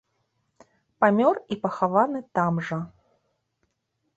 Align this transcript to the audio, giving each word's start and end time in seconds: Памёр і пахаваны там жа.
Памёр 1.03 1.35
і 1.55 1.57
пахаваны 1.65 2.19
там 2.41 2.53
жа. 2.71 2.79